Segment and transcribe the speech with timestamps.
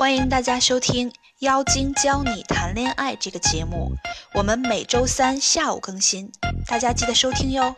[0.00, 3.92] 欢迎大家收听《妖精教你谈恋爱》这个节目，
[4.32, 6.32] 我们每周三下午更新，
[6.66, 7.76] 大家记得收听哟。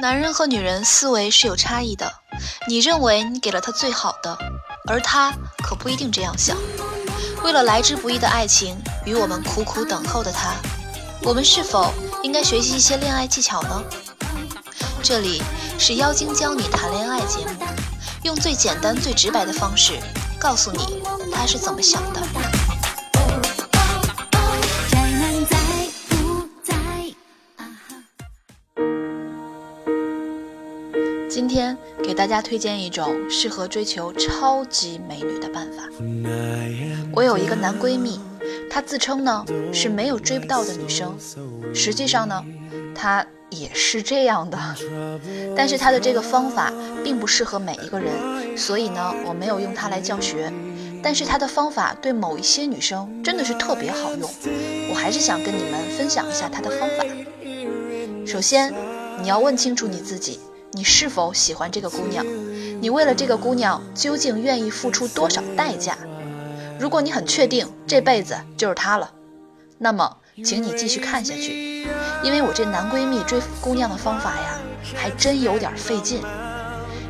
[0.00, 2.08] 男人和女人思维是有差异的，
[2.68, 4.38] 你认为你给了他最好的，
[4.86, 6.56] 而他可不一定这样想。
[7.42, 10.54] 为了来之不易的爱情与我们苦苦等候的他，
[11.24, 11.92] 我们是否
[12.22, 13.82] 应该学习一些恋爱技巧呢？
[15.02, 15.42] 这里
[15.80, 17.66] 是妖精教你谈恋爱节目，
[18.22, 19.94] 用最简单、最直白的方式。
[20.48, 22.20] 告诉你他是怎么想的。
[31.28, 35.82] 今天给大家推荐一种适合追求超级美女的办法。
[37.12, 38.20] 我有一个男闺蜜，
[38.70, 41.18] 她自称呢是没有追不到的女生，
[41.74, 42.44] 实际上呢，
[42.94, 43.26] 她。
[43.50, 44.58] 也是这样的，
[45.56, 46.72] 但是他的这个方法
[47.04, 50.52] 并不适合每一个人，所以呢，我没有用它来教学。
[51.02, 54.28] 但是他的方法对某一些女生真的是特别好用，
[54.90, 57.04] 我还是想跟你们分享一下他的方法。
[58.26, 58.74] 首先，
[59.22, 60.40] 你要问清楚你自己，
[60.72, 62.26] 你是否喜欢这个姑娘？
[62.80, 65.96] 你为了这个姑娘究竟愿意付出多少代价？
[66.80, 69.12] 如果你很确定这辈子就是她了，
[69.78, 71.86] 那么请你继续看下去。
[72.22, 74.58] 因为我这男闺蜜追姑娘的方法呀，
[74.94, 76.22] 还真有点费劲。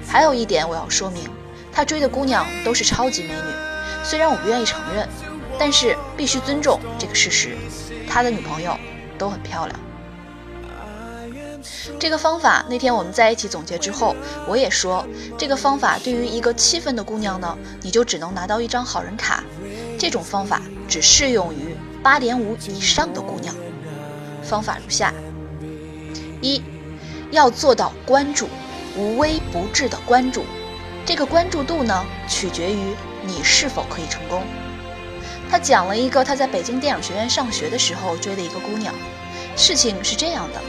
[0.06, 1.28] 还有一点我要说明，
[1.72, 5.08] 他追的姑娘都是超级美女，虽然我不愿意承认，
[5.58, 7.56] 但是必须尊重这个事实。
[8.08, 8.78] 他的女朋友
[9.18, 9.80] 都很漂亮。
[11.98, 14.14] 这个方法那天我们在一起总结之后，
[14.46, 15.04] 我也说，
[15.36, 19.42] 这个方法对于一个七分的姑娘呢，你就只能拿到一张好人卡。
[19.98, 23.54] 这种方法只适用于八点五以上的姑娘。
[24.42, 25.12] 方法如下：
[26.40, 26.62] 一，
[27.30, 28.48] 要做到关注，
[28.96, 30.44] 无微不至的关注。
[31.04, 34.42] 这个关注度呢，取决于你是否可以成功。
[35.50, 38.94] 他讲了一个他在北京电影学院上学的时候追的一个姑娘。
[39.56, 40.60] 事情是这样的，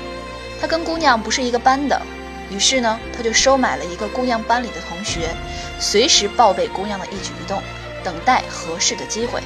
[0.62, 2.02] 他跟姑娘不是一个班的，
[2.50, 5.36] 于是呢，他就收买了一个姑娘班里的同学，
[5.80, 7.62] 随时报备姑娘的一举一动，
[8.04, 9.42] 等待合适的机会。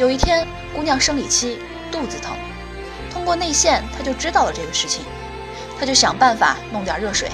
[0.00, 1.58] 有一天，姑娘生理期，
[1.92, 2.32] 肚子疼。
[3.12, 5.04] 通过内线，她就知道了这个事情，
[5.78, 7.30] 她就想办法弄点热水。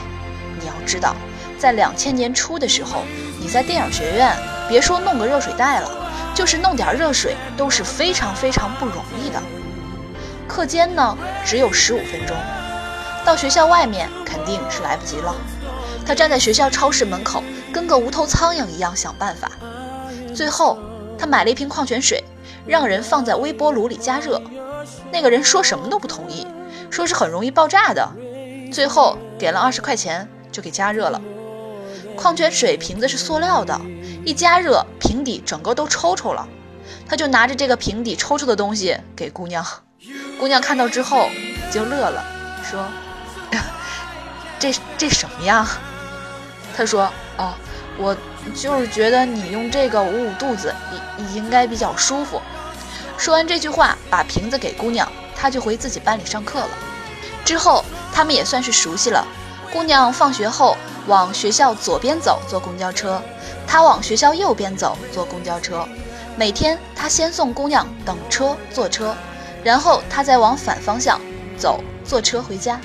[0.61, 1.15] 你要知道，
[1.61, 3.05] 在两千年初的时候，
[3.41, 4.37] 你在电影学院，
[4.69, 9.41] 别说弄个热水袋了，就是弄点热水都是非常非常不容易的。
[10.49, 12.37] 课间呢，只有十五分钟，
[13.25, 15.33] 到学校外面肯定是来不及了。
[16.05, 19.53] 他站在学校超市门口，跟个无头苍蝇一样想办法。
[20.35, 20.77] 最后，
[21.17, 22.25] 他买了一瓶矿泉水，
[22.67, 24.41] 让人放在微波炉里加热。
[25.13, 26.47] 那个人说什么都不同意，
[26.91, 28.09] 说是很容易爆炸的。
[28.73, 31.21] 最后给了二十块钱，就给加热了。
[32.17, 33.81] 矿泉水瓶子是塑料的，
[34.25, 36.49] 一加热瓶底整个都抽抽了。
[37.09, 39.65] 他就拿着这个瓶底抽抽的东西给姑娘，
[40.39, 41.29] 姑娘看到之后
[41.71, 42.25] 就乐了，
[42.65, 42.85] 说
[44.59, 45.67] ：“这这什么呀？”
[46.77, 47.55] 他说：“哦，
[47.99, 48.17] 我
[48.55, 50.75] 就是觉得你用这个捂捂肚子，
[51.19, 52.41] 应应该比较舒服。”
[53.19, 56.71] 说完这句话，把瓶子给姑娘，他就回自己班里上课了。
[57.45, 59.27] 之后他们也算是熟悉了。
[59.73, 63.21] 姑娘放学后往学校左边走，坐公交车；
[63.67, 65.87] 他往学校右边走，坐公交车。
[66.37, 69.15] 每天他先送姑娘等车坐车，
[69.65, 71.21] 然后他再往反方向
[71.59, 72.81] 走坐车回家。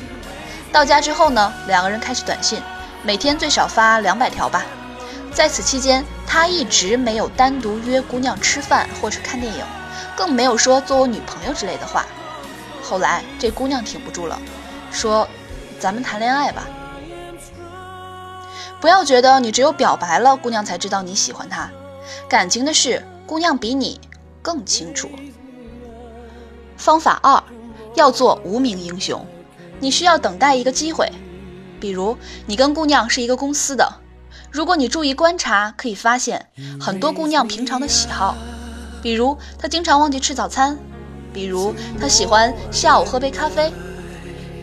[0.72, 2.62] 到家之后呢，两个人开始短信，
[3.04, 4.64] 每天最少发两百条吧。
[5.34, 9.64] 在此期间，他一直没有单独约姑娘吃饭或是看电影。
[10.16, 12.06] 更没有说做我女朋友之类的话。
[12.84, 14.40] 后来这姑娘挺不住了，
[14.92, 15.28] 说
[15.80, 16.68] ：“咱们谈恋爱吧。
[18.80, 21.70] 不要觉得你只有表白了，姑娘才知道你喜欢她。
[22.28, 24.02] 感情的事，姑娘比你
[24.42, 25.10] 更清楚。”
[26.76, 27.44] 方法二，
[27.96, 29.26] 要做无名英雄。
[29.80, 31.12] 你需要等待一个机会，
[31.80, 32.18] 比如
[32.48, 34.00] 你跟姑娘是一个公司的，
[34.50, 36.48] 如果你注意观察，可以发现
[36.80, 38.36] 很多姑娘平常的喜好。
[39.02, 40.78] 比如他经常忘记吃早餐，
[41.34, 43.72] 比如他喜欢下午喝杯咖啡，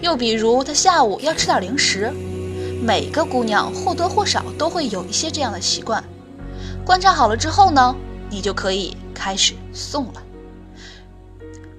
[0.00, 2.12] 又比如他下午要吃点零食。
[2.80, 6.02] 每个姑娘或多或少都会有一些这样的习惯。
[6.84, 7.94] 观察好了之后呢，
[8.30, 10.22] 你就可以开始送了。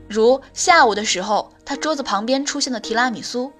[0.09, 3.53] 如下午的时候，他桌子旁边出现了提拉米苏，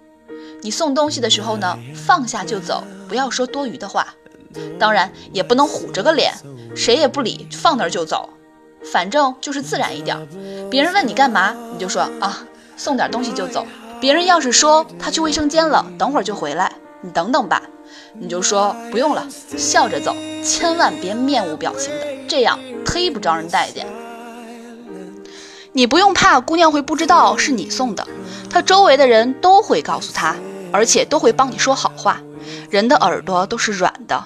[0.61, 4.15] 你送东西的时候呢，放下就走，不要说多余的话，
[4.77, 6.33] 当然也不能虎着个脸，
[6.75, 8.29] 谁也不理，放那儿就走。
[8.91, 10.27] 反正就是自然一点。
[10.69, 12.45] 别人问你干嘛，你就说啊，
[12.77, 13.65] 送点东西就走。
[13.99, 16.71] 别人要是说他去卫生间了，等会儿就回来，
[17.01, 17.61] 你等等吧。
[18.13, 19.27] 你就说不用了，
[19.57, 23.85] 笑着走，千万别面无表情的，这样忒不招人待见。
[25.73, 28.07] 你不用怕姑娘会不知道是你送的，
[28.49, 30.35] 她周围的人都会告诉她，
[30.71, 32.21] 而且都会帮你说好话。
[32.69, 34.25] 人的耳朵都是软的，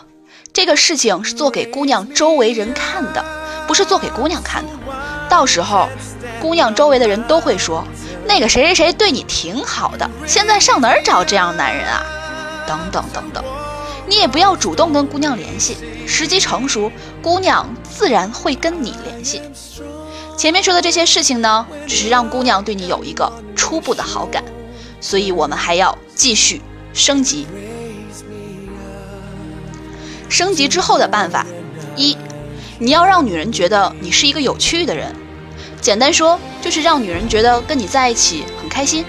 [0.54, 3.26] 这个事情是做给姑娘周围人看的，
[3.68, 4.72] 不是做给姑娘看的。
[5.30, 5.90] 到时候，
[6.42, 7.84] 姑娘周围的人都会说，
[8.28, 12.04] 那个谁谁谁对你挺好的，现在上哪儿找这样男人啊？
[12.68, 13.44] 等等等等。
[14.06, 19.42] 你也不要主动跟姑娘联系，时机成熟，姑娘自然会跟你联系。
[20.38, 24.44] 前面说的这些事情呢，只是让姑娘对你有一个初步的好感，
[25.00, 26.62] 所以我们还要继续
[26.94, 27.48] 升级。
[30.28, 31.46] 升级之后的办法，
[31.96, 32.18] 一，
[32.80, 35.16] 你要让女人觉得你是一个有趣的人，
[35.80, 39.06] 简单说就是让女人觉得跟你在一起很开心。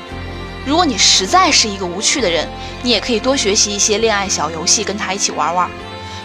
[0.67, 2.47] 如果你实在是一个无趣的人，
[2.83, 5.69] 你也可以多学习一些恋爱小游戏，跟她一起玩玩。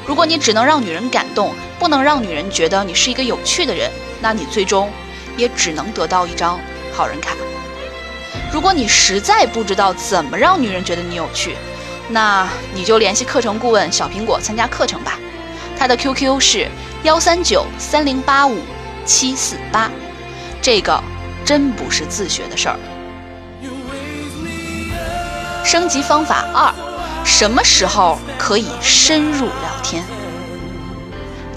[0.06, 3.90] 如果你只能让女人感动，不能让女人觉得你是一个有趣的人，
[4.22, 4.92] 那你最终
[5.38, 6.60] 也只能得到一张
[6.92, 7.36] 好人卡。
[8.52, 11.56] 如果你实在不知道怎么让女人觉得你有趣，
[12.10, 15.18] 那你就联系课程顾问小苹果参加课程吧。
[15.80, 16.68] 他的 QQ 是
[17.04, 18.58] 幺三九三零八五
[19.06, 19.90] 七四八，
[20.62, 21.02] 这个
[21.46, 22.78] 真不是自学的事儿。
[25.64, 26.74] 升级方法二，
[27.24, 30.04] 什么时候可以深入聊天？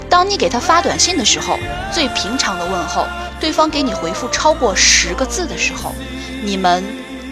[0.09, 1.59] 当你给他发短信的时候，
[1.91, 3.05] 最平常的问候，
[3.41, 5.93] 对方给你回复超过十个字的时候，
[6.41, 6.81] 你们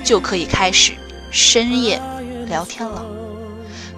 [0.03, 0.91] 就可以开始
[1.31, 2.01] 深夜
[2.47, 3.05] 聊天了。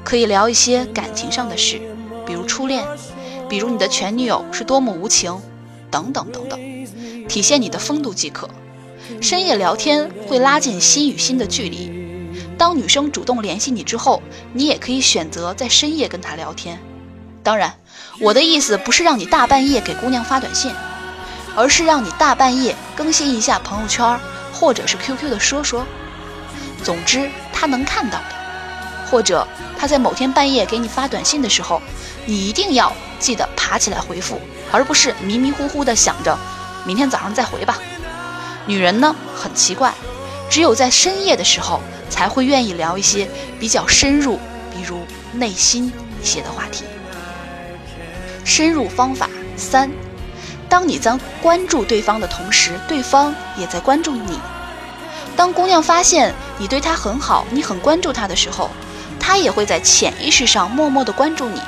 [0.04, 1.82] 可以聊一些感情上的事，
[2.26, 2.86] 比如初恋，
[3.50, 5.42] 比如你的前女友是多么无情，
[5.92, 6.60] 等等等等，
[7.28, 8.50] 体现你的风度即可。
[9.22, 11.92] 深夜聊天会拉近心与心的距离。
[12.58, 14.22] 当女生主动联系你之后，
[14.54, 16.80] 你也可以选择在深夜跟她聊天。
[17.44, 17.74] 当然，
[18.22, 20.72] 我的意思不是让你大半夜给姑娘发短信，
[21.56, 24.18] 而是让你大半夜更新一下朋友圈
[24.54, 25.86] 或者是 QQ 的说说。
[26.84, 28.26] 总之，她能看到的。
[29.12, 29.46] 或者
[29.78, 31.82] 她在某天半夜给你发短信的时候，
[32.26, 34.40] 你一定要记得爬起来回复，
[34.72, 36.38] 而不是迷迷糊糊的想着
[36.86, 37.78] 明天早上再回吧。
[38.66, 39.94] 女人呢，很奇怪，
[40.50, 41.82] 只有在深夜的时候。
[42.10, 43.28] 才会愿意聊一些
[43.60, 44.38] 比较深入，
[44.72, 45.00] 比如
[45.32, 45.92] 内心
[46.22, 46.84] 一些的话题。
[48.46, 49.28] 深入方法
[49.58, 49.90] 三：
[50.70, 54.40] 当你在关注对方的同时，对方也在关注你。
[55.36, 58.70] 当姑娘发现你对她很好，你很关注她的时候，
[59.20, 61.60] 她也会在潜意识上默默的关注你。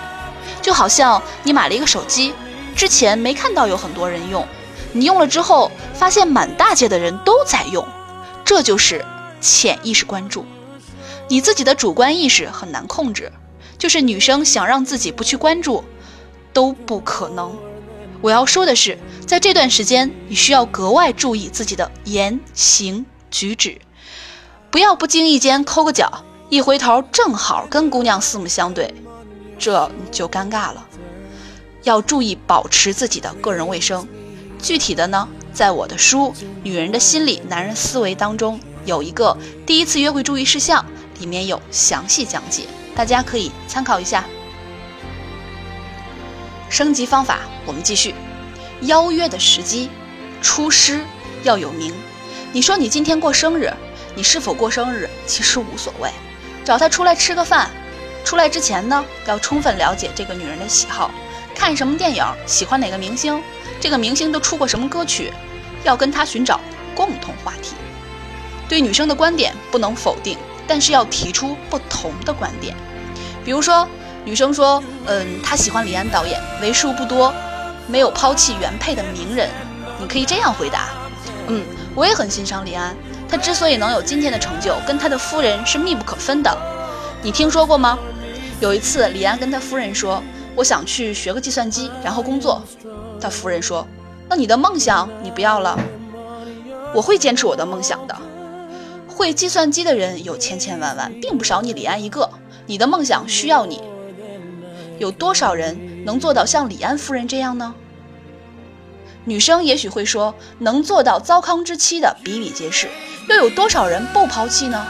[0.66, 2.34] 就好像你买了一个手机，
[2.76, 4.44] 之前没看到有很多人用，
[4.94, 7.88] 你用了之后，发现满大街的人都在用，
[8.44, 9.06] 这就是。
[9.42, 10.44] 潜意识关注，
[11.28, 13.32] 你自己的主观意识很难控制，
[13.78, 15.84] 就是女生想让自己不去关注，
[16.52, 17.56] 都不可能。
[18.22, 18.98] 我要说的是，
[19.28, 23.80] 在这段时间，你需要格外注意自己的言行举止，
[24.72, 28.96] 不要不经意间抠个脚，一回头正好跟姑娘四目相对，
[29.58, 30.86] 这就尴尬了。
[31.84, 34.08] 要注意保持自己的个人卫生。
[34.60, 38.60] 具体的呢，在我的书《女人的心理，男人思维》当中。
[38.86, 39.36] 有一个
[39.66, 40.86] 第一次约会注意事项，
[41.20, 42.64] 里面有详细讲解，
[42.96, 44.24] 大家可以参考一下。
[46.70, 48.14] 升级方法，我们继续。
[48.82, 49.90] 邀约的时机，
[50.42, 51.02] 出师
[51.44, 51.94] 要有名。
[52.52, 53.74] 你说你今天过生日，
[54.16, 56.12] 你是否过生日其实无所谓，
[56.64, 57.70] 找他出来吃个饭。
[58.26, 61.12] 出来之前呢，要充分了解这个女人的喜好，
[61.54, 63.40] 看什么电影，喜欢哪个明星，
[63.80, 65.32] 这个明星都出过什么歌曲，
[65.84, 66.60] 要跟她寻找
[66.96, 67.76] 共同话题。
[68.68, 72.76] 对女生的观点不能否定，但是要提出不同的观点。
[73.46, 73.88] 比如说，
[74.24, 77.32] 女生说：“嗯，她喜欢李安导演，为数不多
[77.88, 79.48] 没有抛弃原配的名人。”
[80.02, 80.90] 你可以这样回答
[81.48, 81.64] ：“嗯，
[81.94, 82.98] 我也很欣赏李安，
[83.30, 86.58] 他之所以能有今天的成就，跟他的夫人是密不可分的。
[87.22, 87.98] 你听说过吗？
[88.62, 90.24] 有一次，李安跟他夫人说
[90.56, 92.64] ：‘我想去学个计算机，然后工作。’
[93.20, 93.86] 他夫人说
[94.30, 95.78] ：‘那你的梦想你不要了？
[96.94, 98.16] 我会坚持我的梦想的。’”
[99.08, 102.30] 会计算机的人有千千万万，并不少你李安一个。
[102.66, 103.82] 你的梦想需要你，
[105.00, 107.76] 有多少人能做到像李安夫人这样呢？
[109.26, 112.90] 女生也许会说，能做到糟糠之妻的比比皆是，
[113.30, 114.86] 又有多少人不抛弃呢？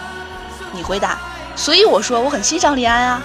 [0.73, 1.19] 你回答，
[1.55, 3.23] 所以我说我很欣赏李安啊。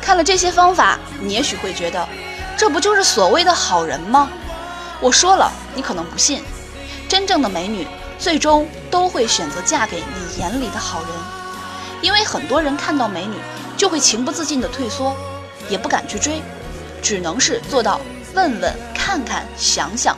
[0.00, 2.08] 看了这些方法，你也许会觉得，
[2.56, 4.28] 这不就是所谓的好人吗？
[5.00, 6.42] 我说了，你可能不信，
[7.08, 7.86] 真正的美女。
[8.18, 11.08] 最终都会选择嫁给你眼里的好人，
[12.02, 13.34] 因为很多人看到美女
[13.78, 15.16] 就会情不自禁的退缩，
[15.70, 16.42] 也不敢去追，
[17.00, 17.98] 只能是做到
[18.34, 20.14] 问问、看看、想想，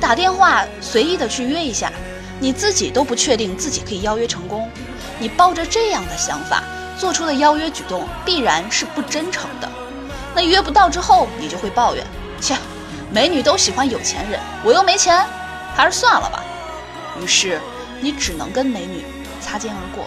[0.00, 1.92] 打电话随意的去约一下，
[2.40, 4.70] 你自己都不确定自己可以邀约成功，
[5.18, 6.64] 你抱着这样的想法
[6.98, 9.68] 做出的邀约举动必然是不真诚的。
[10.34, 12.04] 那约不到之后，你就会抱怨，
[12.40, 12.56] 切，
[13.12, 15.24] 美女都喜欢有钱人，我又没钱，
[15.74, 16.42] 还是算了吧。
[17.22, 17.60] 于是
[18.00, 19.04] 你只能跟美女
[19.40, 20.04] 擦肩而过。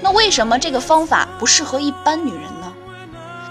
[0.00, 2.72] 那为什么这个方法不适合一般女人呢？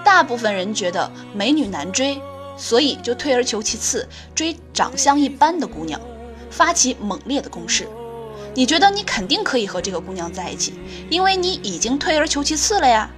[0.03, 2.19] 大部分人觉得美女难追，
[2.57, 6.01] 所以就退而求其次，追长相一般的姑娘，
[6.49, 7.87] 发起猛烈的攻势。
[8.53, 10.73] 你觉得你肯定可以和这个姑娘在一起，
[11.09, 13.09] 因为你已经退而求其次了呀。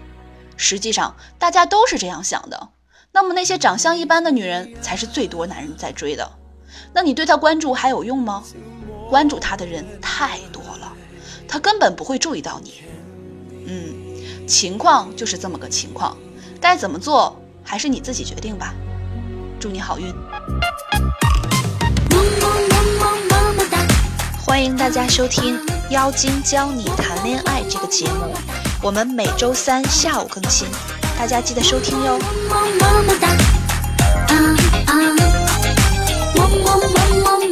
[0.55, 2.69] 实际上大家都是这样想的。
[3.11, 6.31] 那么那些长相一般的女人才是最多男人在追的。
[6.93, 8.43] 那你对她关注还有用吗？
[9.09, 10.91] 关注她的人太多了，
[11.47, 12.83] 她根本不会注意到你。
[13.65, 16.17] 嗯，情况就是这么个情况，
[16.61, 18.73] 该怎么做还是你自己决定吧。
[19.59, 20.13] 祝你好运！
[24.63, 28.33] 欢迎大家收听《妖精教你谈恋爱》这个节目，
[28.81, 30.65] 我们每周三下午更新，
[31.19, 32.17] 大家记得收听哟。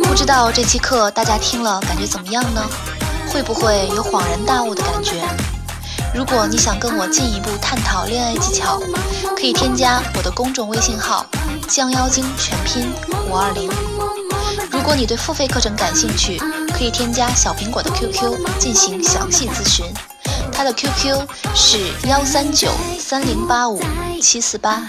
[0.05, 2.65] 不知道这期课大家听了感觉怎么样呢？
[3.27, 5.15] 会不会有恍然大悟的感觉？
[6.15, 8.81] 如果你想跟我进一步探讨恋爱技巧，
[9.35, 11.25] 可以添加我的公众微信号
[11.67, 12.89] “降妖精”全拼
[13.29, 13.69] 五二零。
[14.71, 16.41] 如果你对付费课程感兴趣，
[16.81, 19.85] 可以添加小苹果的 QQ 进行详细咨询，
[20.51, 21.15] 他的 QQ
[21.53, 23.79] 是幺三九三零八五
[24.19, 24.81] 七四八。